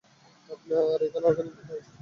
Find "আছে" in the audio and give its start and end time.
1.73-1.89